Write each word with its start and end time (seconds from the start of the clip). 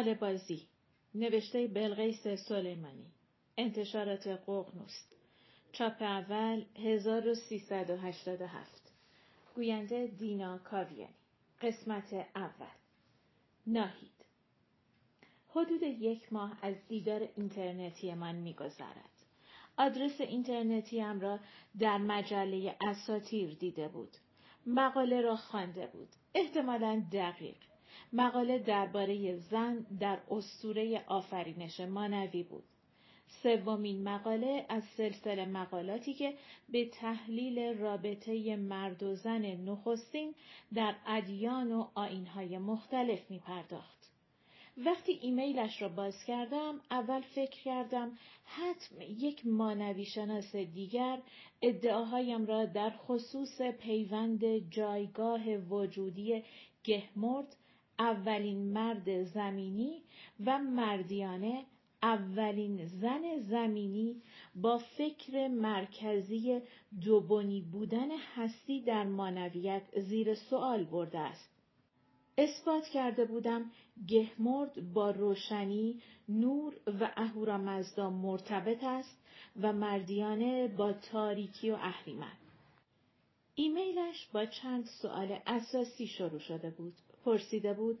خاله 0.00 0.14
بازی. 0.14 0.66
نوشته 1.14 1.66
بلغیس 1.66 2.28
سلیمانی. 2.28 3.06
انتشارات 3.56 4.26
ققنوس 4.26 5.04
چاپ 5.72 6.02
اول 6.02 6.64
1387 6.76 8.92
گوینده 9.54 10.06
دینا 10.06 10.58
کاویانی. 10.58 11.14
قسمت 11.62 12.26
اول. 12.36 12.66
ناهید. 13.66 14.24
حدود 15.48 15.82
یک 15.82 16.32
ماه 16.32 16.58
از 16.62 16.74
دیدار 16.88 17.28
اینترنتی 17.36 18.14
من 18.14 18.34
میگذرد. 18.34 19.24
آدرس 19.76 20.20
اینترنتیم 20.20 21.20
را 21.20 21.38
در 21.78 21.98
مجله 21.98 22.76
اساتیر 22.80 23.54
دیده 23.54 23.88
بود. 23.88 24.16
مقاله 24.66 25.20
را 25.20 25.36
خوانده 25.36 25.86
بود. 25.86 26.08
احتمالا 26.34 27.02
دقیق. 27.12 27.69
مقاله 28.12 28.58
درباره 28.58 29.36
زن 29.36 29.86
در 30.00 30.18
اسطوره 30.30 31.04
آفرینش 31.06 31.80
مانوی 31.80 32.42
بود. 32.42 32.64
سومین 33.42 34.02
مقاله 34.02 34.66
از 34.68 34.84
سلسله 34.96 35.46
مقالاتی 35.46 36.14
که 36.14 36.34
به 36.68 36.84
تحلیل 36.84 37.58
رابطه 37.58 38.56
مرد 38.56 39.02
و 39.02 39.14
زن 39.14 39.42
نخستین 39.46 40.34
در 40.74 40.94
ادیان 41.06 41.72
و 41.72 41.88
آینهای 41.94 42.58
مختلف 42.58 43.30
می 43.30 43.38
پرداخت. 43.38 44.00
وقتی 44.76 45.12
ایمیلش 45.12 45.82
را 45.82 45.88
باز 45.88 46.24
کردم 46.24 46.80
اول 46.90 47.20
فکر 47.20 47.62
کردم 47.62 48.18
حتم 48.44 49.00
یک 49.00 49.46
مانوی 49.46 50.04
شناس 50.04 50.56
دیگر 50.56 51.22
ادعاهایم 51.62 52.46
را 52.46 52.66
در 52.66 52.90
خصوص 52.90 53.62
پیوند 53.62 54.70
جایگاه 54.70 55.56
وجودی 55.56 56.44
گهمرد 56.84 57.56
اولین 58.00 58.72
مرد 58.72 59.24
زمینی 59.24 60.02
و 60.46 60.58
مردیانه 60.58 61.64
اولین 62.02 62.86
زن 62.86 63.38
زمینی 63.40 64.22
با 64.54 64.78
فکر 64.78 65.48
مرکزی 65.48 66.60
دوبنی 67.04 67.60
بودن 67.60 68.08
هستی 68.34 68.80
در 68.80 69.04
مانویت 69.04 70.00
زیر 70.00 70.34
سوال 70.34 70.84
برده 70.84 71.18
است. 71.18 71.50
اثبات 72.38 72.84
کرده 72.84 73.24
بودم 73.24 73.70
گهمرد 74.08 74.92
با 74.92 75.10
روشنی، 75.10 76.02
نور 76.28 76.74
و 77.00 77.10
اهورامزدا 77.16 78.10
مرتبط 78.10 78.84
است 78.84 79.18
و 79.60 79.72
مردیانه 79.72 80.68
با 80.68 80.92
تاریکی 80.92 81.70
و 81.70 81.74
اهریمن. 81.74 82.36
ایمیلش 83.54 84.28
با 84.32 84.46
چند 84.46 84.84
سوال 84.84 85.38
اساسی 85.46 86.06
شروع 86.06 86.38
شده 86.38 86.70
بود. 86.70 86.94
پرسیده 87.24 87.74
بود 87.74 87.98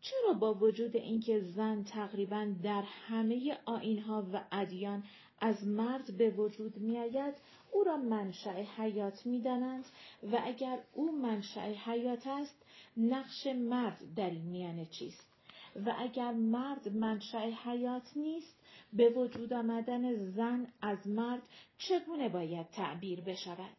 چرا 0.00 0.32
با 0.32 0.54
وجود 0.54 0.96
اینکه 0.96 1.40
زن 1.40 1.84
تقریبا 1.84 2.54
در 2.62 2.82
همه 2.82 3.58
آینها 3.64 4.26
و 4.32 4.44
ادیان 4.52 5.02
از 5.40 5.66
مرد 5.66 6.16
به 6.16 6.30
وجود 6.30 6.78
میآید 6.78 7.34
او 7.72 7.84
را 7.84 7.96
منشأ 7.96 8.62
حیات 8.76 9.26
می‌دانند 9.26 9.84
و 10.32 10.40
اگر 10.44 10.78
او 10.92 11.12
منشأ 11.12 11.60
حیات 11.60 12.26
است 12.26 12.66
نقش 12.96 13.46
مرد 13.46 14.14
در 14.16 14.30
این 14.30 14.44
میانه 14.44 14.86
چیست؟ 14.86 15.26
و 15.86 15.94
اگر 15.98 16.32
مرد 16.32 16.88
منشأ 16.88 17.50
حیات 17.64 18.16
نیست 18.16 18.60
به 18.92 19.08
وجود 19.08 19.52
آمدن 19.52 20.30
زن 20.30 20.72
از 20.80 21.06
مرد 21.06 21.42
چگونه 21.78 22.28
باید 22.28 22.70
تعبیر 22.70 23.20
بشود؟ 23.20 23.76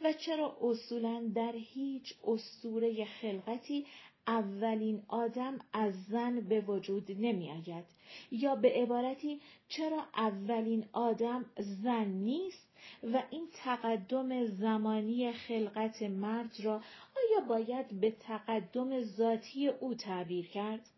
و 0.00 0.12
چرا 0.12 0.56
اصولا 0.60 1.30
در 1.34 1.52
هیچ 1.52 2.14
اسطوره 2.26 3.04
خلقتی 3.04 3.86
اولین 4.28 5.02
آدم 5.08 5.58
از 5.72 6.04
زن 6.04 6.40
به 6.40 6.60
وجود 6.60 7.06
نمی 7.10 7.50
آید 7.50 7.84
یا 8.30 8.54
به 8.54 8.72
عبارتی 8.72 9.40
چرا 9.68 10.04
اولین 10.16 10.84
آدم 10.92 11.44
زن 11.58 12.04
نیست 12.04 12.68
و 13.02 13.22
این 13.30 13.48
تقدم 13.64 14.44
زمانی 14.46 15.32
خلقت 15.32 16.02
مرد 16.02 16.56
را 16.62 16.74
آیا 17.16 17.46
باید 17.48 18.00
به 18.00 18.10
تقدم 18.10 19.02
ذاتی 19.02 19.68
او 19.68 19.94
تعبیر 19.94 20.48
کرد؟ 20.48 20.88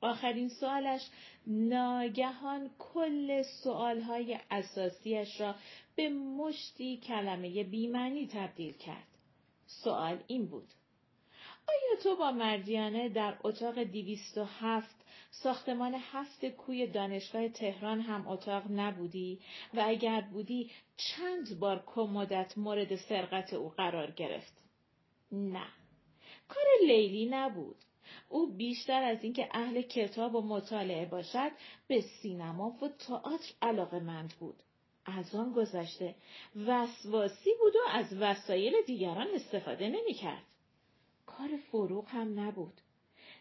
آخرین 0.00 0.48
سوالش 0.48 1.10
ناگهان 1.46 2.70
کل 2.78 3.42
سوالهای 3.42 4.38
اساسیش 4.50 5.40
را 5.40 5.54
به 5.96 6.08
مشتی 6.08 6.96
کلمه 6.96 7.64
بیمعنی 7.64 8.26
تبدیل 8.26 8.72
کرد. 8.72 9.06
سوال 9.66 10.18
این 10.26 10.46
بود. 10.46 10.68
آیا 11.68 12.02
تو 12.02 12.16
با 12.16 12.32
مردیانه 12.32 13.08
در 13.08 13.36
اتاق 13.44 13.82
دیویست 13.82 14.38
و 14.38 14.44
هفت 14.44 14.96
ساختمان 15.30 15.94
هفت 15.94 16.46
کوی 16.46 16.86
دانشگاه 16.86 17.48
تهران 17.48 18.00
هم 18.00 18.28
اتاق 18.28 18.64
نبودی 18.70 19.40
و 19.74 19.84
اگر 19.86 20.20
بودی 20.20 20.70
چند 20.96 21.58
بار 21.58 21.84
کمدت 21.86 22.58
مورد 22.58 22.96
سرقت 22.96 23.52
او 23.52 23.68
قرار 23.68 24.10
گرفت؟ 24.10 24.64
نه. 25.32 25.66
کار 26.48 26.64
لیلی 26.86 27.26
نبود. 27.26 27.76
او 28.28 28.56
بیشتر 28.56 29.02
از 29.02 29.24
اینکه 29.24 29.48
اهل 29.52 29.82
کتاب 29.82 30.34
و 30.34 30.42
مطالعه 30.42 31.06
باشد 31.06 31.50
به 31.88 32.00
سینما 32.00 32.78
و 32.82 32.88
تئاتر 32.88 33.54
علاقه 33.62 34.00
مند 34.00 34.34
بود. 34.40 34.62
از 35.06 35.34
آن 35.34 35.52
گذشته 35.52 36.14
وسواسی 36.66 37.50
بود 37.60 37.76
و 37.76 37.88
از 37.90 38.12
وسایل 38.12 38.72
دیگران 38.86 39.26
استفاده 39.34 39.88
نمی 39.88 40.14
کرد. 40.14 40.42
کار 41.38 41.56
فروغ 41.70 42.08
هم 42.08 42.40
نبود. 42.40 42.80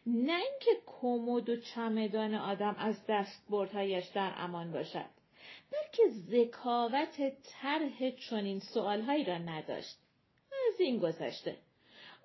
نه 0.05 0.33
اینکه 0.33 0.71
کمد 0.85 1.49
و 1.49 1.61
چمدان 1.61 2.35
آدم 2.35 2.75
از 2.79 2.95
دستبردهایش 3.09 4.05
در 4.05 4.33
امان 4.37 4.71
باشد 4.71 5.05
بلکه 5.71 6.03
ذکاوت 6.09 7.33
طرح 7.43 8.09
چنین 8.29 8.59
سوالهایی 8.59 9.23
را 9.23 9.37
نداشت. 9.37 9.97
از 10.51 10.79
این 10.79 10.99
گذشته 10.99 11.57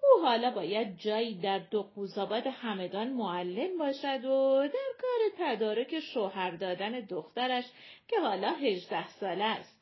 او 0.02 0.22
حالا 0.22 0.50
باید 0.50 0.98
جایی 0.98 1.34
در 1.34 1.58
دو 1.58 1.82
قوزاباد 1.82 2.46
همدان 2.46 3.08
معلم 3.08 3.78
باشد 3.78 4.24
و 4.24 4.68
در 4.68 4.92
کار 5.00 5.20
تدارک 5.38 6.00
شوهر 6.00 6.50
دادن 6.50 7.00
دخترش 7.00 7.64
که 8.08 8.20
حالا 8.20 8.50
هجده 8.52 9.08
ساله 9.08 9.44
است. 9.44 9.80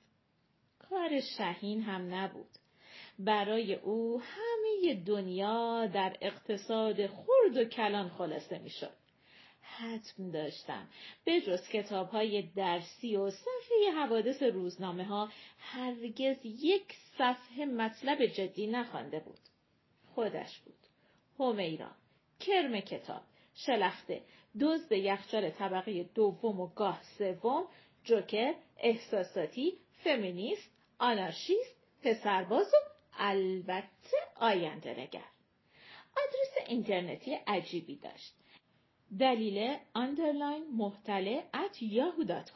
کار 0.91 1.20
شهین 1.20 1.82
هم 1.82 2.15
نبود. 2.15 2.49
برای 3.19 3.75
او 3.75 4.21
همه 4.21 4.95
دنیا 4.95 5.87
در 5.87 6.17
اقتصاد 6.21 7.06
خرد 7.06 7.56
و 7.56 7.65
کلان 7.65 8.09
خلاصه 8.09 8.59
می 8.59 8.71
شد. 8.71 8.93
حتم 9.61 10.31
داشتم 10.31 10.89
به 11.25 11.41
جز 11.41 11.69
کتاب 11.69 12.09
های 12.09 12.43
درسی 12.43 13.17
و 13.17 13.31
صفحه 13.31 13.93
حوادث 13.97 14.43
روزنامه 14.43 15.05
ها 15.05 15.29
هرگز 15.59 16.37
یک 16.45 16.95
صفحه 17.19 17.65
مطلب 17.65 18.27
جدی 18.27 18.67
نخوانده 18.67 19.21
بود. 19.21 19.39
خودش 20.15 20.59
بود. 20.59 20.75
همیرا. 21.39 21.91
کرم 22.41 22.81
کتاب. 22.81 23.23
شلخته. 23.55 24.23
دزد 24.61 24.93
یخچال 24.93 25.50
طبقه 25.50 26.03
دوم 26.03 26.61
و 26.61 26.67
گاه 26.67 27.03
سوم. 27.19 27.65
جوکر. 28.05 28.55
احساساتی. 28.79 29.79
فمینیست. 30.05 30.71
آنارشیست. 30.99 31.77
پسرباز 32.03 32.67
و 32.67 32.98
البته 33.19 34.17
آینده 34.37 34.91
نگر. 34.91 35.29
آدرس 36.17 36.69
اینترنتی 36.69 37.34
عجیبی 37.34 37.97
داشت. 37.97 38.34
دلیل 39.19 39.77
underline 39.95 40.67
محتله 40.77 41.45
at 41.55 41.83
Yahoo 41.83 42.25
dot. 42.25 42.51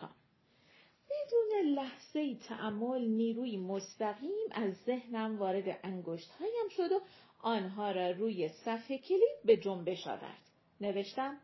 بدون 1.10 1.74
لحظه 1.74 2.34
تأمل 2.34 3.00
نیروی 3.00 3.56
مستقیم 3.56 4.48
از 4.52 4.74
ذهنم 4.74 5.38
وارد 5.38 5.80
انگشت 5.82 6.30
هایم 6.30 6.68
شد 6.70 6.92
و 6.92 7.00
آنها 7.38 7.90
را 7.90 8.10
روی 8.10 8.48
صفحه 8.48 8.98
کلید 8.98 9.42
به 9.44 9.56
جنبش 9.56 10.06
آورد. 10.06 10.42
نوشتم 10.80 11.38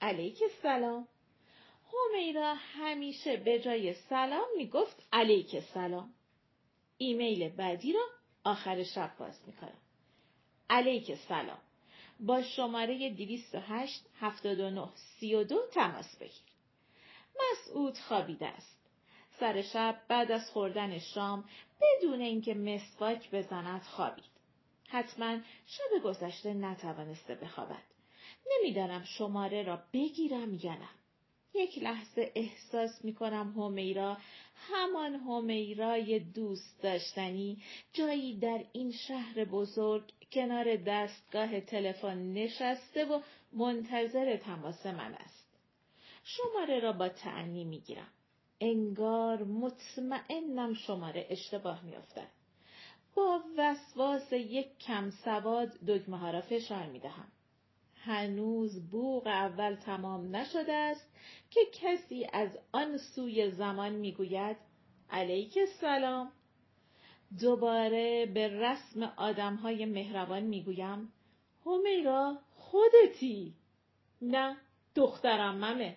علیک 0.00 0.38
سلام. 0.62 1.08
حمیرا 1.92 2.54
همیشه 2.54 3.36
به 3.36 3.60
جای 3.60 3.94
سلام 3.94 4.46
می‌گفت 4.56 5.02
علیک 5.12 5.60
سلام. 5.60 6.14
ایمیل 6.98 7.48
بعدی 7.48 7.92
را 7.92 8.06
آخر 8.44 8.82
شب 8.82 9.12
باز 9.18 9.40
می‌کنم. 9.46 9.78
علیک 10.70 11.14
سلام. 11.14 11.58
با 12.20 12.42
شماره 12.42 13.10
208 13.10 14.04
79 14.20 14.88
32 15.20 15.60
تماس 15.72 16.16
بگیر. 16.16 16.54
مسعود 17.40 17.98
خوابیده 17.98 18.46
است. 18.46 18.78
سر 19.40 19.62
شب 19.62 20.00
بعد 20.08 20.32
از 20.32 20.50
خوردن 20.50 20.98
شام 20.98 21.44
بدون 21.80 22.20
اینکه 22.20 22.54
مسواک 22.54 23.30
بزند 23.30 23.82
خوابید. 23.82 24.24
حتما 24.88 25.38
شب 25.66 26.04
گذشته 26.04 26.54
نتوانسته 26.54 27.34
بخوابد. 27.34 27.82
نمی‌دانم 28.50 29.04
شماره 29.04 29.62
را 29.62 29.82
بگیرم 29.92 30.54
یا 30.54 30.74
نه. 30.74 30.88
یک 31.54 31.78
لحظه 31.78 32.32
احساس 32.34 33.04
می 33.04 33.14
کنم 33.14 33.54
همیرا 33.56 34.16
همان 34.54 35.14
همیرای 35.14 36.18
دوست 36.18 36.82
داشتنی 36.82 37.62
جایی 37.92 38.38
در 38.38 38.64
این 38.72 38.92
شهر 38.92 39.44
بزرگ 39.44 40.12
کنار 40.32 40.76
دستگاه 40.76 41.60
تلفن 41.60 42.32
نشسته 42.32 43.04
و 43.04 43.20
منتظر 43.52 44.36
تماس 44.36 44.86
من 44.86 45.14
است. 45.14 45.44
شماره 46.24 46.80
را 46.80 46.92
با 46.92 47.08
تعنی 47.08 47.64
می 47.64 47.80
گیرم. 47.80 48.10
انگار 48.60 49.44
مطمئنم 49.44 50.74
شماره 50.74 51.26
اشتباه 51.30 51.84
می 51.84 51.96
افتد. 51.96 52.28
با 53.14 53.40
وسواس 53.58 54.32
یک 54.32 54.78
کم 54.78 55.10
سواد 55.10 55.68
دکمه 55.68 56.18
ها 56.18 56.30
را 56.30 56.40
فشار 56.40 56.86
می 56.86 56.98
دهم. 56.98 57.32
هنوز 58.04 58.90
بوغ 58.90 59.26
اول 59.26 59.74
تمام 59.74 60.36
نشده 60.36 60.72
است 60.72 61.12
که 61.50 61.60
کسی 61.72 62.26
از 62.32 62.58
آن 62.72 62.96
سوی 62.96 63.50
زمان 63.50 63.92
می‌گوید 63.92 64.56
علیک 65.10 65.58
السلام. 65.58 66.32
دوباره 67.40 68.26
به 68.26 68.48
رسم 68.48 69.02
آدمهای 69.02 69.84
مهربان 69.84 70.42
می‌گویم 70.42 71.12
همیرا 71.66 72.38
خودتی. 72.56 73.54
نه 74.22 74.56
دخترم 74.94 75.64
ممه. 75.64 75.96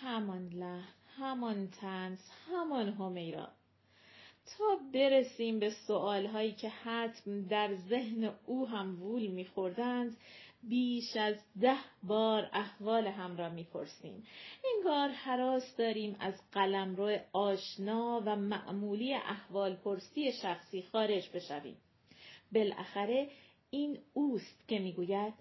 همان 0.00 0.48
لحن 0.48 0.94
همان 1.18 1.68
تنز 1.70 2.18
همان 2.50 2.88
همیرا 2.88 3.48
تا 4.46 4.78
برسیم 4.94 5.58
به 5.58 5.70
سؤالهایی 5.70 6.52
که 6.52 6.68
حتم 6.68 7.42
در 7.42 7.74
ذهن 7.74 8.34
او 8.46 8.68
هم 8.68 9.02
وول 9.02 9.26
میخوردند 9.26 10.16
بیش 10.68 11.16
از 11.16 11.36
ده 11.60 11.76
بار 12.02 12.50
احوال 12.52 13.06
هم 13.06 13.36
را 13.36 13.48
می‌پرسیم. 13.48 14.26
انگار 14.76 15.08
حراس 15.08 15.76
داریم 15.76 16.16
از 16.20 16.34
قلمرو 16.52 17.18
آشنا 17.32 18.22
و 18.26 18.36
معمولی 18.36 19.14
احوال 19.14 19.76
پرسی 19.76 20.32
شخصی 20.32 20.82
خارج 20.82 21.30
بشویم. 21.30 21.76
بالاخره 22.52 23.30
این 23.70 23.98
اوست 24.12 24.68
که 24.68 24.78
می‌گوید 24.78 25.34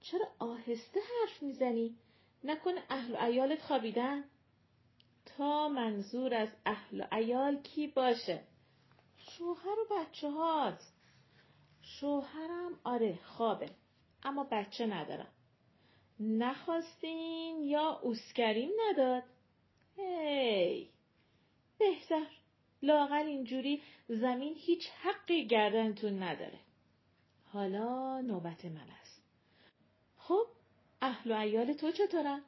چرا 0.00 0.26
آهسته 0.38 1.00
حرف 1.00 1.42
می‌زنی؟ 1.42 1.96
نکنه 2.44 2.82
اهل 2.90 3.14
و 3.14 3.24
ایالت 3.24 3.62
خوابیدن. 3.62 4.24
تا 5.26 5.68
منظور 5.68 6.34
از 6.34 6.48
اهل 6.66 7.00
و 7.00 7.14
ایال 7.14 7.62
کی 7.62 7.86
باشه؟ 7.86 8.42
شوهر 9.16 9.78
و 9.78 9.94
بچه 9.94 10.30
هات 10.30 10.82
شوهرم 11.82 12.80
آره 12.84 13.18
خوابه. 13.24 13.70
اما 14.22 14.44
بچه 14.50 14.86
ندارم. 14.86 15.32
نخواستین 16.20 17.62
یا 17.62 18.00
اوسکریم 18.02 18.70
نداد؟ 18.88 19.22
هی 19.96 20.90
بهتر 21.78 22.26
لاغل 22.82 23.26
اینجوری 23.26 23.82
زمین 24.08 24.54
هیچ 24.56 24.88
حقی 24.88 25.46
گردنتون 25.46 26.22
نداره. 26.22 26.58
حالا 27.44 28.20
نوبت 28.20 28.64
من 28.64 28.90
است. 29.00 29.22
خب 30.16 30.46
اهل 31.02 31.32
و 31.32 31.34
ایال 31.34 31.72
تو 31.72 31.92
چطورن؟ 31.92 32.42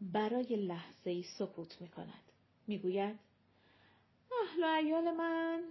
برای 0.00 0.56
لحظه 0.56 1.10
ای 1.10 1.22
سکوت 1.38 1.80
می 1.80 1.88
کند. 1.88 2.32
می 2.66 2.78
گوید 2.78 3.18
اهل 4.42 4.64
و 4.64 4.66
ایال 4.66 5.10
من 5.10 5.64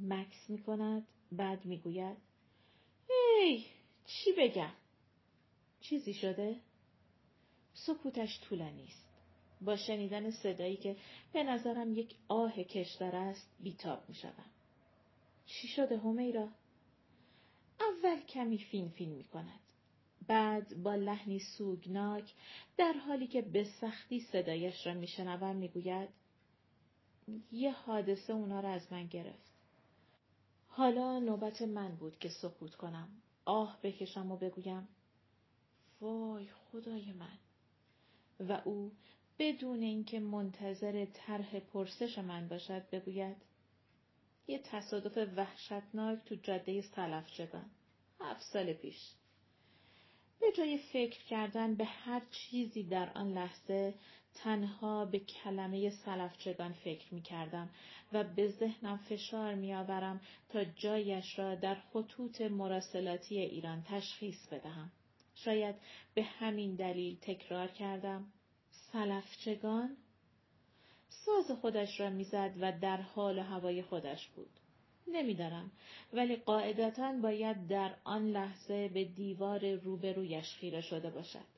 مکس 0.00 0.50
می 0.50 0.62
کند. 0.62 1.06
بعد 1.32 1.64
می 1.64 1.78
گوید 1.78 2.16
هی 3.08 3.66
چی 4.06 4.32
بگم؟ 4.38 4.72
چیزی 5.80 6.14
شده؟ 6.14 6.56
سکوتش 7.74 8.40
طولانی 8.40 8.84
است. 8.84 9.04
با 9.60 9.76
شنیدن 9.76 10.30
صدایی 10.30 10.76
که 10.76 10.96
به 11.32 11.42
نظرم 11.42 11.92
یک 11.92 12.14
آه 12.28 12.52
کشدار 12.62 13.16
است 13.16 13.50
بیتاب 13.60 14.08
می 14.08 14.14
شدم. 14.14 14.50
چی 15.46 15.68
شده 15.68 15.98
همیرا؟ 15.98 16.48
اول 17.80 18.20
کمی 18.20 18.58
فین 18.58 18.88
فین 18.88 19.10
می 19.10 19.24
کند. 19.24 19.60
بعد 20.26 20.82
با 20.82 20.94
لحنی 20.94 21.38
سوگناک 21.38 22.34
در 22.76 22.92
حالی 22.92 23.26
که 23.26 23.42
به 23.42 23.64
سختی 23.64 24.20
صدایش 24.20 24.86
را 24.86 24.94
میشنوم 24.94 25.56
می‌گوید 25.56 26.08
یه 27.52 27.72
حادثه 27.72 28.32
اونا 28.32 28.60
را 28.60 28.68
از 28.68 28.92
من 28.92 29.06
گرفت. 29.06 29.52
حالا 30.68 31.18
نوبت 31.18 31.62
من 31.62 31.96
بود 31.96 32.18
که 32.18 32.28
سکوت 32.28 32.74
کنم. 32.74 33.08
آه 33.44 33.78
بکشم 33.82 34.32
و 34.32 34.36
بگویم. 34.36 34.88
وای 36.00 36.46
خدای 36.46 37.12
من. 37.12 37.38
و 38.40 38.60
او 38.64 38.92
بدون 39.38 39.82
اینکه 39.82 40.20
منتظر 40.20 41.04
طرح 41.04 41.60
پرسش 41.60 42.18
من 42.18 42.48
باشد 42.48 42.90
بگوید 42.90 43.36
یه 44.46 44.58
تصادف 44.58 45.28
وحشتناک 45.36 46.24
تو 46.24 46.34
جاده 46.34 46.82
سلفچگان 46.82 47.70
هفت 48.20 48.42
سال 48.42 48.72
پیش. 48.72 49.14
به 50.40 50.46
جای 50.56 50.78
فکر 50.78 51.24
کردن 51.24 51.74
به 51.74 51.84
هر 51.84 52.22
چیزی 52.30 52.82
در 52.82 53.10
آن 53.14 53.32
لحظه 53.32 53.94
تنها 54.34 55.04
به 55.04 55.18
کلمه 55.18 55.90
سلفچگان 55.90 56.72
فکر 56.72 57.14
می 57.14 57.22
کردم 57.22 57.70
و 58.12 58.24
به 58.24 58.48
ذهنم 58.48 58.96
فشار 58.96 59.54
می 59.54 59.74
آورم 59.74 60.20
تا 60.48 60.64
جایش 60.64 61.38
را 61.38 61.54
در 61.54 61.74
خطوط 61.74 62.40
مراسلاتی 62.40 63.38
ایران 63.38 63.82
تشخیص 63.82 64.46
بدهم. 64.46 64.92
شاید 65.34 65.74
به 66.14 66.22
همین 66.22 66.74
دلیل 66.74 67.18
تکرار 67.20 67.68
کردم. 67.68 68.32
سلفچگان؟ 68.92 69.96
ساز 71.08 71.50
خودش 71.60 72.00
را 72.00 72.10
می‌زد 72.10 72.54
و 72.60 72.72
در 72.80 73.00
حال 73.00 73.38
هوای 73.38 73.82
خودش 73.82 74.28
بود. 74.28 74.60
نمی‌دانم 75.06 75.70
ولی 76.12 76.36
قاعدتا 76.36 77.12
باید 77.12 77.68
در 77.68 77.94
آن 78.04 78.30
لحظه 78.30 78.88
به 78.88 79.04
دیوار 79.04 79.74
روبرویش 79.74 80.54
خیره 80.54 80.80
شده 80.80 81.10
باشد. 81.10 81.54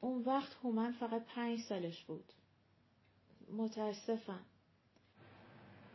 اون 0.00 0.22
وقت 0.22 0.56
هومن 0.62 0.92
فقط 0.92 1.24
پنج 1.24 1.60
سالش 1.60 2.02
بود. 2.02 2.24
متاسفم. 3.52 4.40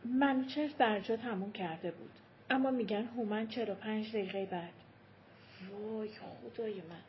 منوچهر 0.04 0.72
درجا 0.78 1.16
تموم 1.16 1.52
کرده 1.52 1.90
بود. 1.90 2.10
اما 2.50 2.70
میگن 2.70 3.04
هومن 3.04 3.48
چرا 3.48 3.74
پنج 3.74 4.08
دقیقه 4.08 4.46
بعد. 4.46 4.72
وای 5.70 6.10
خدای 6.54 6.74
من. 6.74 7.02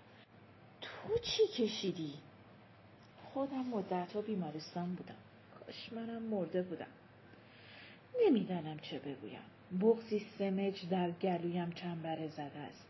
تو 0.81 1.17
چی 1.17 1.47
کشیدی؟ 1.47 2.13
خودم 3.33 3.65
مدت 3.65 4.13
ها 4.13 4.21
بیمارستان 4.21 4.95
بودم. 4.95 5.15
کاش 5.59 5.93
منم 5.93 6.21
مرده 6.21 6.61
بودم. 6.61 6.87
نمی‌دانم 8.26 8.80
چه 8.80 9.00
بگویم. 9.00 9.42
بغزی 9.81 10.19
سمج 10.40 10.90
در 10.90 11.12
گلویم 11.12 11.71
چنبره 11.71 12.28
زده 12.28 12.59
است. 12.59 12.88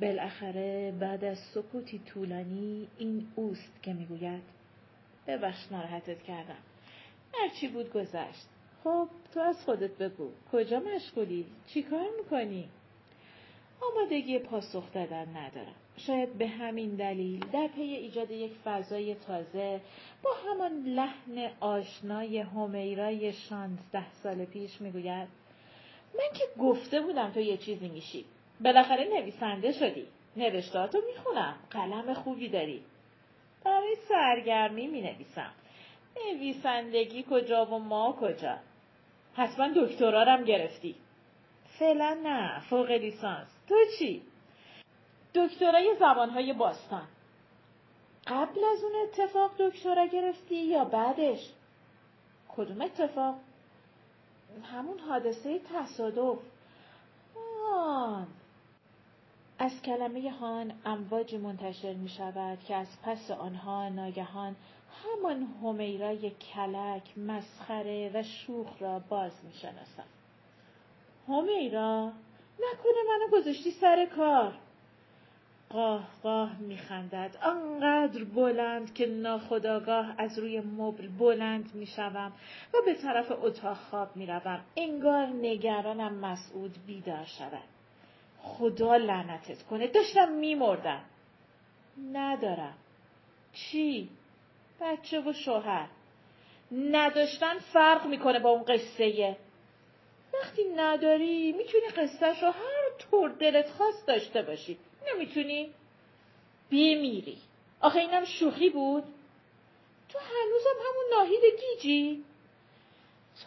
بالاخره 0.00 0.92
بعد 1.00 1.24
از 1.24 1.38
سکوتی 1.38 1.98
طولانی 1.98 2.88
این 2.98 3.26
اوست 3.34 3.82
که 3.82 3.92
می‌گوید 3.92 4.42
ببخش 5.26 5.72
ناراحتت 5.72 6.22
کردم 6.22 6.62
هرچی 7.34 7.68
بود 7.68 7.92
گذشت 7.92 8.46
خب 8.84 9.08
تو 9.34 9.40
از 9.40 9.64
خودت 9.64 9.90
بگو 9.90 10.30
کجا 10.52 10.80
مشغولی 10.80 11.46
چی 11.66 11.82
کار 11.82 12.06
می‌کنی 12.18 12.68
آمادگی 13.98 14.38
پاسخ 14.38 14.92
دادن 14.92 15.36
ندارم. 15.36 15.74
شاید 15.96 16.38
به 16.38 16.46
همین 16.46 16.94
دلیل 16.94 17.46
در 17.52 17.66
پی 17.66 17.82
ایجاد 17.82 18.30
یک 18.30 18.52
فضای 18.64 19.14
تازه 19.14 19.80
با 20.22 20.30
همان 20.46 20.72
لحن 20.72 21.50
آشنای 21.60 22.38
همیرای 22.38 23.32
شانزده 23.32 24.12
سال 24.22 24.44
پیش 24.44 24.80
می‌گوید 24.80 25.28
من 26.14 26.38
که 26.38 26.44
گفته 26.60 27.00
بودم 27.00 27.30
تو 27.30 27.40
یه 27.40 27.56
چیزی 27.56 27.88
میشی. 27.88 28.24
بالاخره 28.60 29.04
نویسنده 29.04 29.72
شدی. 29.72 30.06
نوشتاتو 30.36 30.98
می‌خونم. 31.06 31.54
قلم 31.70 32.14
خوبی 32.14 32.48
داری. 32.48 32.82
برای 33.64 33.96
سرگرمی 34.08 34.86
می 34.86 35.00
نویسم 35.00 35.52
نویسندگی 36.26 37.24
کجا 37.30 37.66
و 37.66 37.78
ما 37.78 38.16
کجا؟ 38.20 38.58
حتما 39.34 39.68
دکترارم 39.76 40.44
گرفتی. 40.44 40.94
فعلا 41.78 42.18
نه. 42.22 42.60
فوق 42.60 42.90
لیسانس. 42.90 43.57
تو 43.68 43.74
چی؟ 43.98 44.22
دکترای 45.34 45.96
زبانهای 46.00 46.52
باستان. 46.52 47.06
قبل 48.26 48.64
از 48.72 48.84
اون 48.84 48.92
اتفاق 49.02 49.50
دکترا 49.58 50.06
گرفتی 50.06 50.56
یا 50.56 50.84
بعدش؟ 50.84 51.52
کدوم 52.48 52.80
اتفاق؟ 52.80 53.34
همون 54.72 54.98
حادثه 54.98 55.60
تصادف. 55.74 56.38
آن 57.74 58.26
از 59.58 59.82
کلمه 59.82 60.30
هان 60.30 60.72
امواجی 60.84 61.38
منتشر 61.38 61.94
می 61.94 62.08
شود 62.08 62.58
که 62.60 62.74
از 62.74 62.86
پس 63.02 63.30
آنها 63.30 63.88
ناگهان 63.88 64.56
همان 65.04 65.46
همیرای 65.62 66.30
کلک 66.30 67.18
مسخره 67.18 68.10
و 68.14 68.22
شوخ 68.22 68.82
را 68.82 68.98
باز 68.98 69.32
می 69.44 69.52
شناسم. 69.52 70.08
همیرا 71.28 72.12
نکنه 72.58 73.02
منو 73.08 73.40
گذاشتی 73.40 73.70
سر 73.70 74.06
کار. 74.16 74.54
قاه 75.70 76.08
قاه 76.22 76.50
خندد 76.88 77.36
آنقدر 77.42 78.24
بلند 78.24 78.94
که 78.94 79.06
ناخداگاه 79.06 80.14
از 80.18 80.38
روی 80.38 80.60
مبل 80.60 81.08
بلند 81.08 81.70
می‌شوم 81.74 82.32
و 82.74 82.78
به 82.86 82.94
طرف 82.94 83.32
اتاق 83.42 83.76
خواب 83.76 84.16
می‌روم. 84.16 84.60
انگار 84.76 85.26
نگرانم 85.26 86.14
مسعود 86.14 86.74
بیدار 86.86 87.24
شود. 87.24 87.64
خدا 88.42 88.96
لعنتت 88.96 89.62
کنه. 89.62 89.86
داشتم 89.86 90.32
میمردم. 90.32 91.00
ندارم. 92.12 92.74
چی؟ 93.52 94.08
بچه 94.80 95.20
و 95.20 95.32
شوهر. 95.32 95.86
نداشتن 96.72 97.58
فرق 97.58 98.06
می‌کنه 98.06 98.38
با 98.38 98.50
اون 98.50 98.62
قصه. 98.62 99.36
وقتی 100.42 100.64
نداری 100.76 101.52
می‌تونی 101.52 101.88
قصهش 101.88 102.42
رو 102.42 102.48
هر 102.48 102.90
طور 102.98 103.30
دلت 103.30 103.70
خواست 103.70 104.06
داشته 104.06 104.42
باشی 104.42 104.78
نمی‌تونی؟ 105.14 105.70
بمیری 106.70 107.38
آخه 107.80 107.98
اینم 107.98 108.24
شوخی 108.24 108.70
بود؟ 108.70 109.04
تو 110.08 110.18
هنوزم 110.18 110.78
همون 110.88 111.04
ناهید 111.10 111.40
گیجی؟ 111.60 112.24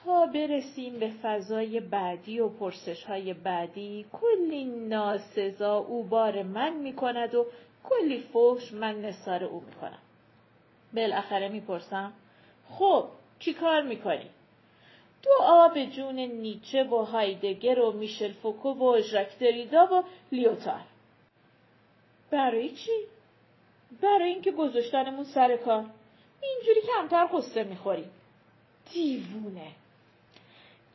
تا 0.05 0.25
برسیم 0.25 0.99
به 0.99 1.11
فضای 1.21 1.79
بعدی 1.79 2.39
و 2.39 2.49
پرسش 2.49 3.03
های 3.03 3.33
بعدی 3.33 4.05
کلی 4.13 4.65
ناسزا 4.65 5.77
او 5.77 6.03
بار 6.03 6.43
من 6.43 6.73
می‌کند 6.73 7.35
و 7.35 7.45
کلی 7.83 8.23
فوش 8.33 8.73
من 8.73 9.01
نصار 9.01 9.43
او 9.43 9.63
می‌کنم. 9.67 9.99
بالاخره 10.93 11.49
می‌پرسم 11.49 12.13
خب 12.69 13.05
چی 13.39 13.53
کار 13.53 13.81
می‌کنی؟ 13.81 14.29
دعا 15.23 15.67
به 15.67 15.85
جون 15.85 16.19
نیچه 16.19 16.83
و 16.83 16.95
هایدگر 16.95 17.79
و 17.79 17.91
میشل 17.91 18.31
فوکو 18.31 18.69
و 18.69 19.01
ژاک 19.01 19.39
دریدا 19.39 19.85
و 19.85 20.03
لیوتار. 20.31 20.81
برای 22.31 22.69
چی؟ 22.69 22.91
برای 24.01 24.33
اینکه 24.33 24.51
گذاشتنمون 24.51 25.23
سر 25.23 25.57
کار. 25.57 25.85
اینجوری 26.41 26.81
کمتر 26.81 27.29
قصه 27.33 27.63
می‌خوریم. 27.63 28.11
دیوونه. 28.93 29.71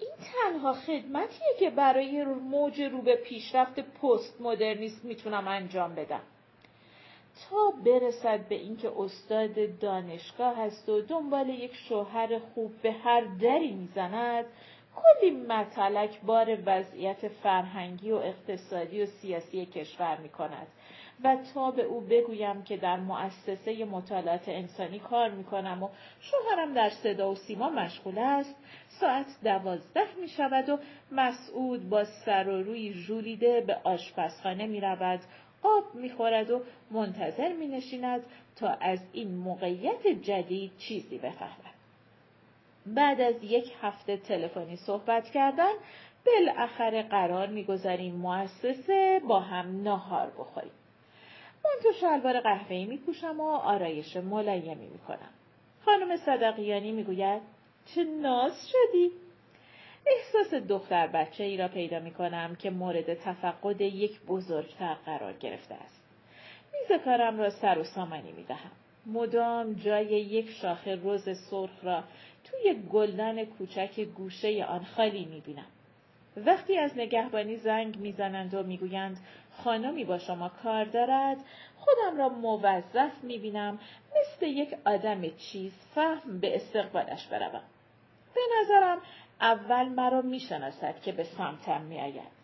این 0.01 0.11
تنها 0.33 0.73
خدمتیه 0.73 1.47
که 1.59 1.71
برای 1.71 2.25
موج 2.25 2.81
رو 2.81 3.03
به 3.03 3.17
پیشرفت 3.17 3.81
پست 3.81 4.41
مدرنیست 4.41 5.05
می‌تونم 5.05 5.49
انجام 5.49 5.95
بدم. 5.95 6.23
تا 7.37 7.73
برسد 7.85 8.49
به 8.49 8.55
اینکه 8.55 8.93
استاد 8.99 9.79
دانشگاه 9.79 10.57
هست 10.57 10.89
و 10.89 11.01
دنبال 11.01 11.49
یک 11.49 11.75
شوهر 11.89 12.39
خوب 12.39 12.83
به 12.83 12.93
هر 12.93 13.21
دری 13.21 13.73
می‌زند 13.73 14.45
کلی 14.97 15.31
مطلک 15.31 16.21
بار 16.21 16.59
وضعیت 16.67 17.29
فرهنگی 17.29 18.13
و 18.13 18.17
اقتصادی 18.17 19.03
و 19.03 19.07
سیاسی 19.07 19.67
کشور 19.67 20.17
می 20.17 20.29
کند 20.29 20.67
و 21.25 21.37
تا 21.55 21.71
به 21.71 21.83
او 21.83 22.01
بگویم 22.01 22.63
که 22.63 22.77
در 22.77 22.97
مؤسسه 22.97 23.85
مطالعات 23.85 24.49
انسانی 24.49 24.99
کار 24.99 25.31
می 25.31 25.45
کنم 25.45 25.83
و 25.83 25.89
شوهرم 26.21 26.75
در 26.75 26.91
صدا 26.91 27.31
و 27.31 27.35
سیما 27.35 27.71
مشغول 27.71 28.19
است 28.19 28.57
ساعت 29.01 29.27
دوازده 29.45 30.15
می 30.21 30.29
شود 30.29 30.69
و 30.69 30.79
مسعود 31.13 31.89
با 31.89 32.05
سر 32.05 32.49
و 32.49 32.63
روی 32.63 32.93
ژولیده 32.93 33.61
به 33.61 33.77
آشپزخانه 33.85 34.67
می 34.67 34.81
رود 34.81 35.21
آب 35.63 35.95
می‌خورد 35.95 36.51
و 36.51 36.63
منتظر 36.91 37.53
می 37.53 37.67
نشیند 37.67 38.25
تا 38.57 38.69
از 38.69 38.99
این 39.13 39.35
موقعیت 39.35 40.07
جدید 40.07 40.71
چیزی 40.79 41.19
بفهمد. 41.19 41.77
بعد 42.87 43.21
از 43.21 43.35
یک 43.43 43.73
هفته 43.83 44.17
تلفنی 44.17 44.77
صحبت 44.77 45.31
کردن 45.31 45.73
بالاخره 46.27 47.03
قرار 47.03 47.47
می‌گذاریم 47.47 48.15
مؤسسه 48.15 49.21
با 49.29 49.41
هم 49.41 49.83
ناهار 49.83 50.31
بخوریم. 50.39 50.73
من 51.65 51.83
تو 51.83 51.93
شلوار 51.93 52.41
قهوه‌ای 52.41 52.85
میپوشم 52.85 53.41
و 53.41 53.51
آرایش 53.51 54.17
ملایمی 54.17 54.87
می‌کنم. 54.87 55.31
خانم 55.85 56.17
صدقیانی 56.17 56.93
می‌گوید 56.93 57.43
چه 57.95 58.05
ناز 58.05 58.69
شدی؟ 58.69 59.11
احساس 60.07 60.55
دختر 60.55 61.07
بچه 61.07 61.45
ای 61.45 61.57
را 61.57 61.69
پیدا 61.69 61.99
می 61.99 62.11
کنم 62.11 62.57
که 62.57 62.71
مورد 62.71 63.15
تفقد 63.15 63.81
یک 63.81 64.21
بزرگتر 64.21 64.95
قرار 64.95 65.33
گرفته 65.33 65.75
است. 65.75 66.03
میز 66.73 67.01
کارم 67.05 67.39
را 67.39 67.51
سر 67.51 67.79
و 67.79 67.85
سامانی 67.85 68.33
می 68.33 68.45
دهم. 68.45 68.71
مدام 69.07 69.73
جای 69.73 70.07
یک 70.07 70.51
شاخه 70.51 70.95
روز 70.95 71.29
سرخ 71.51 71.71
را 71.83 72.05
توی 72.45 72.75
گلدان 72.93 73.45
کوچک 73.45 74.01
گوشه 74.01 74.65
آن 74.65 74.85
خالی 74.85 75.25
می 75.25 75.41
بینم. 75.41 75.67
وقتی 76.37 76.79
از 76.79 76.99
نگهبانی 76.99 77.57
زنگ 77.57 77.97
می‌زنند 77.97 78.55
و 78.55 78.63
می‌گویند 78.63 79.17
خانمی 79.53 80.05
با 80.05 80.19
شما 80.19 80.49
کار 80.49 80.85
دارد 80.85 81.37
خودم 81.77 82.19
را 82.19 82.29
موظف 82.29 83.13
می‌بینم 83.23 83.79
مثل 84.17 84.47
یک 84.47 84.75
آدم 84.85 85.29
چیز 85.29 85.73
فهم 85.95 86.41
به 86.41 86.57
استقبالش 86.57 87.27
بروم 87.27 87.63
به 88.35 88.41
نظرم 88.61 88.99
اول 89.41 89.89
مرا 89.89 90.23
می‌شناسد 90.23 91.01
که 91.01 91.13
به 91.13 91.25
سمتم 91.25 91.81
میآید 91.81 92.37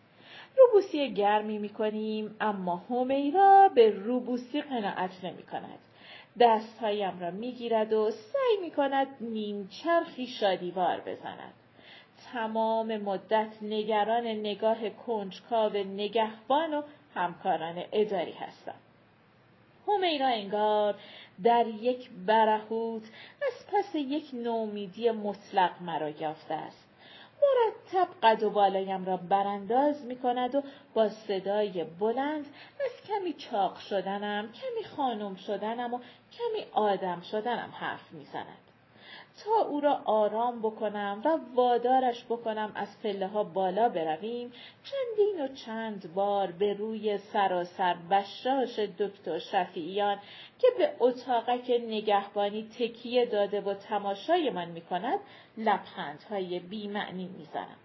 روبوسی 0.58 1.14
گرمی 1.14 1.58
می‌کنیم 1.58 2.36
اما 2.40 2.82
همیرا 2.90 3.70
به 3.74 3.90
روبوسی 3.90 4.62
قناعت 4.62 5.24
نمی 5.24 5.42
کند. 5.42 5.78
دستهایم 6.40 7.20
را 7.20 7.30
می‌گیرد 7.30 7.92
و 7.92 8.10
سعی 8.10 8.56
می 8.60 8.70
کند 8.70 9.06
نیم 9.20 9.68
چرخی 9.68 10.26
شادیوار 10.26 11.00
بزند. 11.00 11.52
تمام 12.32 12.96
مدت 12.96 13.62
نگران 13.62 14.26
نگاه 14.26 14.90
کنجکاو 14.90 15.72
نگهبان 15.72 16.74
و 16.74 16.82
همکاران 17.14 17.82
اداری 17.92 18.32
هستم. 18.32 18.74
همیرا 19.88 20.26
انگار 20.26 20.94
در 21.44 21.66
یک 21.66 22.10
برهوت 22.26 23.02
از 23.46 23.66
پس 23.72 23.94
یک 23.94 24.30
نومیدی 24.32 25.10
مطلق 25.10 25.82
مرا 25.82 26.08
یافته 26.08 26.54
است. 26.54 26.88
مرتب 27.42 28.08
قد 28.22 28.42
و 28.42 28.50
بالایم 28.50 29.04
را 29.04 29.16
برانداز 29.16 30.04
می 30.04 30.16
کند 30.16 30.54
و 30.54 30.62
با 30.94 31.08
صدای 31.08 31.84
بلند 31.84 32.46
از 32.84 33.06
کمی 33.08 33.32
چاق 33.32 33.78
شدنم، 33.78 34.52
کمی 34.52 34.84
خانم 34.84 35.34
شدنم 35.34 35.94
و 35.94 35.98
کمی 36.32 36.64
آدم 36.72 37.20
شدنم 37.20 37.70
حرف 37.72 38.12
می 38.12 38.24
زند. 38.24 38.71
تا 39.44 39.68
او 39.68 39.80
را 39.80 40.00
آرام 40.04 40.58
بکنم 40.58 41.22
و 41.24 41.38
وادارش 41.54 42.24
بکنم 42.24 42.72
از 42.74 42.88
پله 43.02 43.26
ها 43.26 43.44
بالا 43.44 43.88
برویم 43.88 44.52
چندین 44.84 45.44
و 45.44 45.48
چند 45.48 46.14
بار 46.14 46.50
به 46.50 46.74
روی 46.74 47.18
سراسر 47.18 47.94
بشاش 48.10 48.78
دکتر 48.78 49.38
شفیعیان 49.38 50.18
که 50.58 50.68
به 50.78 50.92
اتاقک 51.00 51.70
نگهبانی 51.88 52.68
تکیه 52.78 53.26
داده 53.26 53.60
و 53.60 53.74
تماشای 53.74 54.50
من 54.50 54.68
می 54.68 54.80
کند 54.80 55.18
لبخندهای 55.56 56.58
بیمعنی 56.58 57.24
می 57.24 57.44
زنم. 57.44 57.76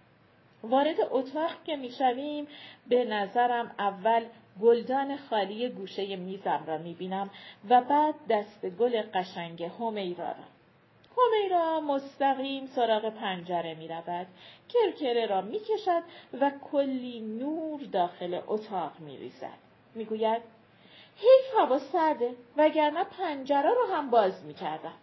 وارد 0.62 0.96
اتاق 1.10 1.64
که 1.64 1.76
می‌شویم 1.76 2.46
به 2.88 3.04
نظرم 3.04 3.74
اول 3.78 4.24
گلدان 4.60 5.16
خالی 5.16 5.68
گوشه 5.68 6.16
میزم 6.16 6.64
را 6.66 6.78
می‌بینم 6.78 7.30
و 7.68 7.80
بعد 7.80 8.14
دست 8.30 8.66
گل 8.66 9.02
قشنگ 9.14 9.62
همیرا 9.62 10.28
را. 10.28 10.57
همیرا 11.18 11.80
مستقیم 11.80 12.66
سراغ 12.66 13.08
پنجره 13.08 13.74
می 13.74 13.88
رود. 13.88 14.26
کرکره 14.68 15.26
را 15.26 15.40
می 15.40 15.60
کشد 15.60 16.02
و 16.40 16.50
کلی 16.72 17.20
نور 17.20 17.80
داخل 17.80 18.40
اتاق 18.46 18.92
می 18.98 19.16
ریزد. 19.16 19.58
می 19.94 20.04
گوید 20.04 20.42
حیف 21.16 21.58
هوا 21.58 21.78
سرده 21.78 22.34
وگرنه 22.56 23.04
پنجره 23.04 23.70
رو 23.70 23.94
هم 23.94 24.10
باز 24.10 24.44
می 24.44 24.54
کردم. 24.54 24.94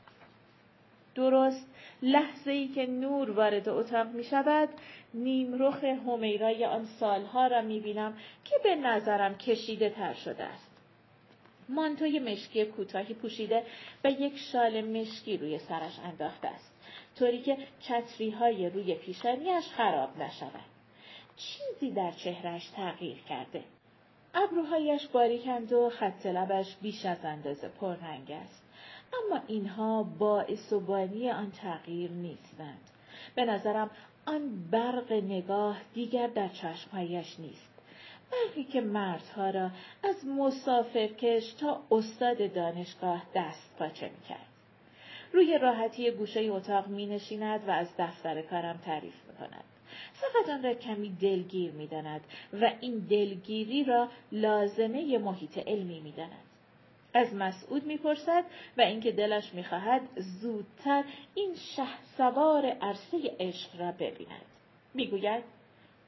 درست 1.16 1.68
لحظه 2.02 2.52
ای 2.52 2.68
که 2.68 2.86
نور 2.86 3.32
وارد 3.32 3.70
اتاق 3.70 4.08
می 4.08 4.24
شود 4.24 4.70
نیم 5.14 5.64
رخ 5.64 5.84
همیرای 5.84 6.66
آن 6.66 6.86
سالها 6.86 7.48
را 7.48 7.62
می 7.62 7.80
بینم 7.80 8.18
که 8.46 8.56
به 8.64 8.76
نظرم 8.76 9.38
کشیده 9.38 9.90
تر 9.90 10.14
شده 10.14 10.44
است. 10.44 10.65
مانتوی 11.70 12.20
مشکی 12.20 12.66
کوتاهی 12.66 13.14
پوشیده 13.14 13.64
و 14.04 14.12
یک 14.12 14.38
شال 14.38 14.82
مشکی 14.82 15.38
روی 15.38 15.60
سرش 15.60 16.00
انداخته 16.00 16.48
است. 16.48 16.74
طوری 17.20 17.42
که 17.42 17.58
چتری 17.80 18.30
های 18.30 18.70
روی 18.70 18.96
پیشانیش 18.96 19.66
خراب 19.78 20.18
نشود. 20.18 20.76
چیزی 21.36 21.92
در 21.92 22.12
چهرش 22.12 22.70
تغییر 22.70 23.18
کرده. 23.18 23.64
ابروهایش 24.34 25.08
باریکند 25.08 25.74
و 25.74 25.90
خط 25.90 26.26
لبش 26.26 26.76
بیش 26.82 27.06
از 27.06 27.26
اندازه 27.26 27.68
پررنگ 27.68 28.32
است. 28.32 28.64
اما 29.14 29.42
اینها 29.48 30.04
باعث 30.04 30.74
و 30.74 30.80
بانی 30.80 31.32
آن 31.32 31.52
تغییر 31.52 32.12
نیستند. 32.12 32.90
به 33.36 33.46
نظرم 33.46 33.90
آن 34.26 34.70
برق 34.72 35.14
نگاه 35.14 35.78
دیگر 35.94 36.28
در 36.28 36.48
چشمهایش 36.48 37.40
نیست. 37.40 37.75
برقی 38.32 38.64
که 38.64 38.82
مردها 38.82 39.50
را 39.50 39.70
از 40.04 40.26
مسافرکش 40.26 41.54
تا 41.54 41.82
استاد 41.92 42.54
دانشگاه 42.54 43.24
دست 43.36 43.76
پاچه 43.80 44.06
می 44.06 44.28
کرد. 44.30 44.48
روی 45.34 45.58
راحتی 45.58 46.12
گوشه 46.12 46.40
اتاق 46.40 46.88
می 46.88 47.06
نشیند 47.06 47.68
و 47.68 47.72
از 47.72 47.88
دفتر 48.00 48.42
کارم 48.42 48.78
تعریف 48.86 49.14
می 49.28 49.36
کند. 49.36 49.64
فقط 50.14 50.50
آن 50.50 50.64
را 50.64 50.74
کمی 50.74 51.10
دلگیر 51.22 51.72
می 51.72 51.88
داند 51.88 52.22
و 52.62 52.72
این 52.82 53.00
دلگیری 53.00 53.84
را 53.84 54.10
لازمه 54.32 55.18
محیط 55.18 55.58
علمی 55.58 56.00
می 56.00 56.12
داند. 56.12 56.46
از 57.14 57.34
مسعود 57.34 57.86
می‌پرسد 57.86 58.46
و 58.78 58.82
اینکه 58.82 59.12
دلش 59.12 59.54
می‌خواهد 59.54 60.02
زودتر 60.42 61.04
این 61.36 61.56
شه 61.56 61.88
سوار 62.18 62.66
عرصه 62.66 63.36
عشق 63.40 63.80
را 63.80 63.92
ببیند 63.92 64.46
می‌گوید 64.94 65.44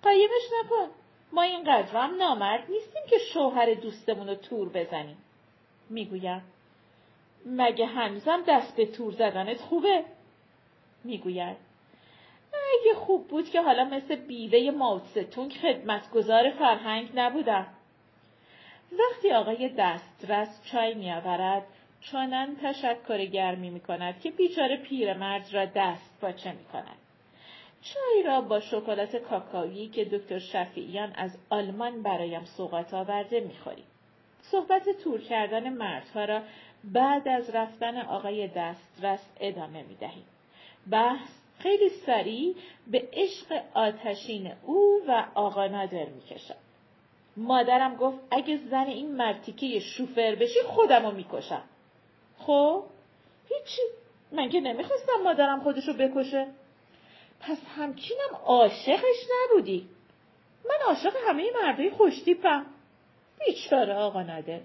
قایمش 0.03 0.43
نکن 0.59 0.87
ما 1.31 1.41
اینقدر 1.41 1.97
هم 1.97 2.15
نامرد 2.15 2.71
نیستیم 2.71 3.01
که 3.09 3.17
شوهر 3.33 3.73
دوستمون 3.73 4.27
رو 4.27 4.35
تور 4.35 4.69
بزنیم. 4.69 5.17
می‌گویم 5.89 6.41
مگه 7.45 7.85
هنوزم 7.85 8.43
دست 8.47 8.75
به 8.75 8.85
تور 8.85 9.13
زدنت 9.13 9.61
خوبه 9.61 10.03
می‌گوید 11.03 11.57
اگه 12.53 12.93
خوب 12.95 13.27
بود 13.27 13.49
که 13.49 13.61
حالا 13.61 13.83
مثل 13.83 14.15
بیوه 14.15 14.71
ماوستون 14.77 15.49
خدمتگزار 15.49 16.49
فرهنگ 16.49 17.09
نبودم 17.15 17.67
وقتی 18.91 19.31
آقای 19.31 19.69
دسترس 19.77 20.61
چای 20.63 20.93
میآورد 20.93 21.63
چنان 22.01 22.55
تشکر 22.55 23.25
گرمی 23.25 23.69
می 23.69 23.79
کند 23.79 24.19
که 24.21 24.31
بیچاره 24.31 24.77
پیرمرد 24.77 25.53
را 25.53 25.65
دست 25.65 26.17
پاچه 26.21 26.51
می 26.51 26.65
کند. 26.65 27.06
چای 27.81 28.23
را 28.25 28.41
با 28.41 28.59
شکلات 28.59 29.15
کاکائویی 29.15 29.87
که 29.87 30.05
دکتر 30.05 30.39
شفیعیان 30.39 31.13
از 31.15 31.37
آلمان 31.49 32.03
برایم 32.03 32.45
سوغات 32.45 32.93
آورده 32.93 33.39
می‌خوریم. 33.39 33.85
صحبت 34.41 34.89
تور 35.03 35.21
کردن 35.21 35.69
مردها 35.69 36.25
را 36.25 36.41
بعد 36.83 37.27
از 37.27 37.49
رفتن 37.49 38.01
آقای 38.01 38.47
دسترس 38.47 39.29
ادامه 39.39 39.83
می 39.83 39.95
دهیم. 39.95 40.25
بحث 40.91 41.29
خیلی 41.59 41.89
سریع 41.89 42.55
به 42.87 43.09
عشق 43.13 43.61
آتشین 43.73 44.51
او 44.65 45.01
و 45.07 45.25
آقا 45.35 45.67
نادر 45.67 46.05
می 46.05 46.21
کشد. 46.21 46.55
مادرم 47.37 47.95
گفت 47.95 48.19
اگه 48.31 48.57
زن 48.57 48.87
این 48.87 49.15
مرتیکه 49.15 49.79
شوفر 49.79 50.35
بشی 50.35 50.59
خودمو 50.65 51.11
می‌کشم. 51.11 51.63
خب 52.37 52.83
هیچی 53.49 53.81
من 54.31 54.49
که 54.49 54.59
نمی‌خواستم 54.59 55.23
مادرم 55.23 55.63
خودشو 55.63 55.93
بکشه. 55.93 56.47
پس 57.47 57.57
همچینم 57.77 58.35
عاشقش 58.45 59.27
نبودی. 59.31 59.89
من 60.65 60.85
عاشق 60.87 61.13
همه 61.27 61.51
مردای 61.63 61.89
خوشتیپم. 61.89 62.65
بیچاره 63.45 63.93
آقا 63.93 64.23
نده. 64.23 64.61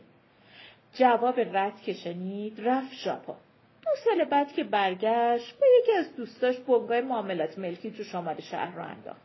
جواب 0.94 1.40
رد 1.40 1.82
که 1.82 1.92
شنید 1.92 2.60
رفت 2.60 2.94
ژاپن. 2.94 3.36
دو 3.82 3.90
سال 4.04 4.24
بعد 4.24 4.52
که 4.52 4.64
برگشت 4.64 5.58
با 5.60 5.66
یکی 5.80 5.92
از 5.92 6.16
دوستاش 6.16 6.56
بنگاه 6.56 7.00
معاملات 7.00 7.58
ملکی 7.58 7.90
تو 7.90 8.04
شمال 8.04 8.40
شهر 8.40 8.76
رو 8.76 8.82
انداخت. 8.82 9.20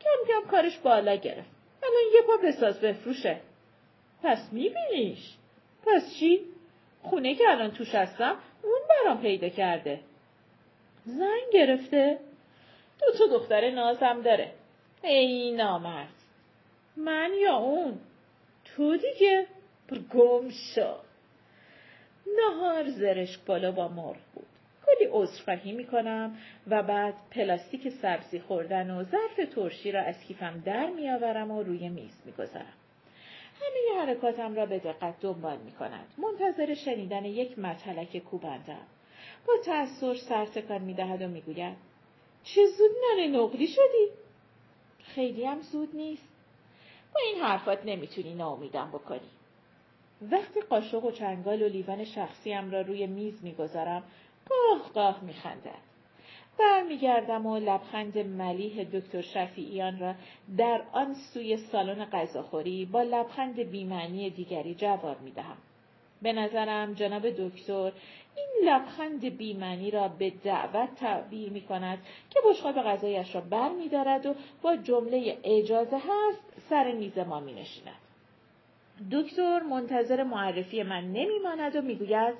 کم 0.00 0.28
کم 0.28 0.50
کارش 0.50 0.78
بالا 0.78 1.14
گرفت. 1.14 1.50
الان 1.82 2.14
یه 2.14 2.22
پا 2.26 2.36
بساز 2.36 2.80
بفروشه. 2.80 3.40
پس 4.22 4.52
میبینیش. 4.52 5.34
پس 5.86 6.14
چی؟ 6.18 6.40
خونه 7.02 7.34
که 7.34 7.44
الان 7.48 7.70
توش 7.70 7.94
هستم 7.94 8.36
اون 8.62 8.80
برام 8.88 9.22
پیدا 9.22 9.48
کرده. 9.48 10.00
زن 11.04 11.40
گرفته؟ 11.52 12.18
دو 13.02 13.18
تا 13.18 13.38
دختر 13.38 13.70
نازم 13.70 14.22
داره. 14.22 14.52
ای 15.02 15.52
نامرد. 15.52 16.14
من 16.96 17.30
یا 17.40 17.56
اون؟ 17.56 17.98
تو 18.64 18.96
دیگه؟ 18.96 19.46
گم 20.12 20.48
شو. 20.50 20.94
نهار 22.38 22.88
زرشک 22.88 23.40
بالا 23.46 23.72
با 23.72 23.88
مرغ 23.88 24.16
بود. 24.34 24.46
کلی 24.86 25.08
عذرخواهی 25.12 25.72
می‌کنم 25.72 26.36
و 26.66 26.82
بعد 26.82 27.14
پلاستیک 27.30 27.88
سبزی 27.88 28.40
خوردن 28.40 28.90
و 28.90 29.04
ظرف 29.04 29.54
ترشی 29.54 29.92
را 29.92 30.00
از 30.00 30.20
کیفم 30.28 30.62
در 30.64 30.86
میآورم 30.86 31.50
و 31.50 31.62
روی 31.62 31.88
میز 31.88 32.22
می‌گذارم. 32.24 32.74
همه 33.60 34.00
حرکاتم 34.00 34.54
را 34.54 34.66
به 34.66 34.78
دقت 34.78 35.20
دنبال 35.20 35.58
می 35.58 35.72
کند. 35.72 36.06
منتظر 36.18 36.74
شنیدن 36.74 37.24
یک 37.24 37.58
مطلک 37.58 38.18
کوبندم. 38.18 38.86
با 39.46 39.52
تأثیر 39.64 40.14
سرتکان 40.14 40.82
می 40.82 40.94
دهد 40.94 41.22
و 41.22 41.28
می 41.28 41.40
گوید 41.40 41.91
چه 42.44 42.66
زود 42.66 42.90
ننه 43.10 43.28
نقلی 43.28 43.66
شدی؟ 43.66 44.08
خیلی 45.02 45.44
هم 45.44 45.60
زود 45.60 45.96
نیست. 45.96 46.28
با 47.14 47.20
این 47.26 47.42
حرفات 47.42 47.84
نمی‌تونی 47.84 48.34
ناامیدم 48.34 48.88
بکنی. 48.88 49.30
وقتی 50.30 50.60
قاشق 50.60 51.04
و 51.04 51.10
چنگال 51.10 51.62
و 51.62 51.68
لیوان 51.68 52.04
شخصیم 52.04 52.70
را 52.70 52.80
روی 52.80 53.06
میز 53.06 53.44
می‌گذارم 53.44 54.02
قاه 54.48 54.92
قاه 54.94 55.24
میخندد 55.24 55.92
برمیگردم 56.58 57.46
و 57.46 57.58
لبخند 57.58 58.18
ملیح 58.18 58.84
دکتر 58.84 59.20
شفیعیان 59.20 59.98
را 59.98 60.14
در 60.56 60.82
آن 60.92 61.14
سوی 61.14 61.56
سالن 61.56 62.04
غذاخوری 62.04 62.84
با 62.84 63.02
لبخند 63.02 63.60
بیمعنی 63.60 64.30
دیگری 64.30 64.74
جواب 64.74 65.20
می‌دهم 65.20 65.56
به 66.22 66.32
نظرم 66.32 66.94
جناب 66.94 67.30
دکتر 67.30 67.92
این 68.36 68.68
لبخند 68.68 69.24
بیمعنی 69.24 69.90
را 69.90 70.08
به 70.08 70.32
دعوت 70.44 70.94
تعبیر 70.94 71.50
می 71.50 71.60
کند 71.60 71.98
که 72.30 72.40
بشقاب 72.48 72.74
غذایش 72.74 73.34
را 73.34 73.40
بر 73.40 73.68
می 73.68 73.88
دارد 73.88 74.26
و 74.26 74.34
با 74.62 74.76
جمله 74.76 75.38
اجازه 75.44 75.96
هست 75.96 76.42
سر 76.70 76.92
میز 76.92 77.18
ما 77.18 77.40
می 77.40 77.52
نشیند. 77.52 77.94
دکتر 79.12 79.60
منتظر 79.60 80.22
معرفی 80.22 80.82
من 80.82 81.04
نمی 81.04 81.38
ماند 81.38 81.76
و 81.76 81.82
می 81.82 81.94
گوید 81.94 82.34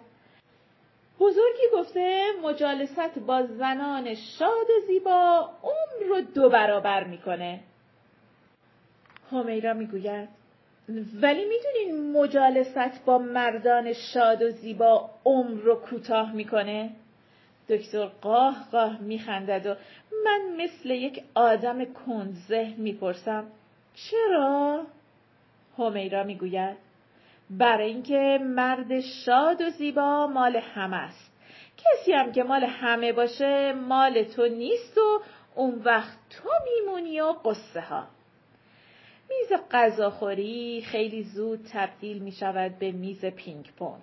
بزرگی 1.20 1.62
گفته 1.74 2.24
مجالست 2.42 3.18
با 3.18 3.42
زنان 3.42 4.14
شاد 4.14 4.70
و 4.70 4.86
زیبا 4.86 5.50
عمر 5.62 6.08
رو 6.08 6.20
دو 6.20 6.48
برابر 6.48 7.04
می‌کنه. 7.04 7.60
همیرا 9.30 9.74
می‌گوید 9.74 10.41
ولی 11.22 11.44
می‌دونین 11.44 12.12
مجالست 12.12 13.04
با 13.04 13.18
مردان 13.18 13.92
شاد 13.92 14.42
و 14.42 14.50
زیبا 14.50 15.10
عمر 15.24 15.60
رو 15.60 15.74
کوتاه 15.74 16.32
می‌کنه؟ 16.32 16.90
دکتر 17.68 18.06
قاه 18.06 18.66
قاه 18.72 19.00
میخندد 19.00 19.66
و 19.66 19.74
من 20.24 20.64
مثل 20.64 20.90
یک 20.90 21.22
آدم 21.34 21.84
کندزه 21.84 22.74
می‌پرسم 22.76 23.44
چرا؟ 23.94 24.86
همیرا 25.78 26.24
می‌گوید 26.24 26.76
برای 27.50 27.88
اینکه 27.88 28.38
مرد 28.42 29.00
شاد 29.00 29.60
و 29.60 29.70
زیبا 29.70 30.26
مال 30.26 30.56
همه 30.56 30.96
است 30.96 31.32
کسی 31.76 32.12
هم 32.12 32.32
که 32.32 32.42
مال 32.42 32.64
همه 32.64 33.12
باشه 33.12 33.72
مال 33.72 34.22
تو 34.22 34.46
نیست 34.46 34.98
و 34.98 35.20
اون 35.54 35.82
وقت 35.84 36.18
تو 36.30 36.48
میمونی 36.64 37.20
و 37.20 37.32
قصه 37.32 37.80
ها 37.80 38.04
میز 39.32 39.60
غذاخوری 39.70 40.82
خیلی 40.86 41.22
زود 41.22 41.68
تبدیل 41.72 42.18
می 42.18 42.32
شود 42.32 42.78
به 42.78 42.92
میز 42.92 43.24
پینگ 43.24 43.72
پونگ 43.78 44.02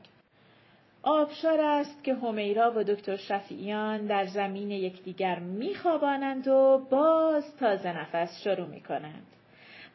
آبشار 1.04 1.62
است 1.62 2.04
که 2.04 2.16
همیرا 2.16 2.74
و 2.76 2.84
دکتر 2.84 3.16
شفیعیان 3.16 4.06
در 4.06 4.26
زمین 4.26 4.72
یکدیگر 4.72 5.40
میخوابانند 5.40 6.48
و 6.48 6.88
باز 6.90 7.58
تازه 7.58 7.98
نفس 8.02 8.44
شروع 8.44 8.68
می 8.68 8.82
کنند. 8.82 9.28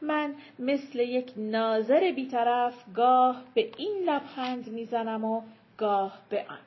من 0.02 0.34
مثل 0.58 0.98
یک 0.98 1.32
ناظر 1.36 2.12
بیطرف 2.12 2.74
گاه 2.94 3.42
به 3.54 3.70
این 3.76 4.02
لبخند 4.06 4.68
می‌زنم 4.68 5.24
و 5.24 5.42
گاه 5.78 6.18
به 6.28 6.44
آن. 6.48 6.58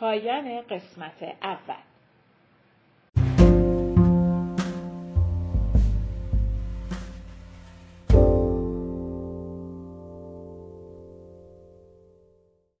پایان 0.00 0.60
قسمت 0.60 1.22
اول 1.42 1.87